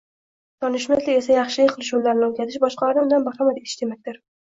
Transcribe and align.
Donishmandlik 0.65 1.17
esa 1.19 1.35
yaxshilik 1.35 1.75
qilish 1.77 1.93
yo‘llarini 1.99 2.29
o‘rgatish, 2.31 2.59
boshqalarni 2.67 3.07
undan 3.07 3.31
bahramand 3.33 3.65
etish 3.67 3.81
demakdir 3.87 4.25